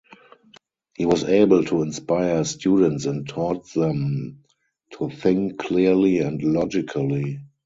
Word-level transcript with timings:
He 0.95 1.05
was 1.05 1.25
able 1.25 1.63
to 1.65 1.83
inspire 1.83 2.43
students 2.45 3.05
and 3.05 3.29
taught 3.29 3.71
them 3.75 4.39
to 4.97 5.11
think 5.11 5.59
clearly 5.59 6.17
and 6.21 6.41
logically. 6.41 7.39